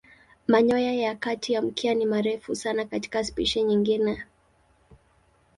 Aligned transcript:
Manyoya 0.47 0.93
ya 0.93 1.15
kati 1.19 1.53
ya 1.53 1.61
mkia 1.61 1.93
ni 1.93 2.05
marefu 2.05 2.55
sana 2.55 2.85
katika 2.85 3.23
spishi 3.23 3.63
nyingine. 3.63 4.23